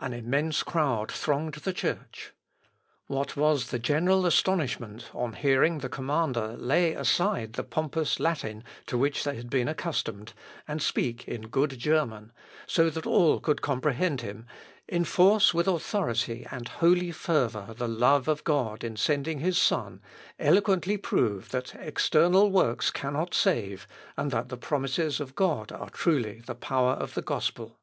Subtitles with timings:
[0.00, 2.32] An immense crowd thronged the church.
[3.06, 8.98] What was the general astonishment on hearing the commander lay aside the pompous Latin to
[8.98, 10.32] which they had been accustomed,
[10.66, 12.32] and speak in good German,
[12.66, 14.44] so that all could comprehend him,
[14.90, 20.02] enforce with authority and holy fervour the love of God in sending his Son,
[20.40, 26.40] eloquently prove that external works cannot save, and that the promises of God are truly
[26.40, 27.78] the power of the gospel.